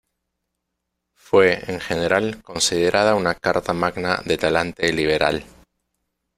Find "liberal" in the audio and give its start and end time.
4.91-5.45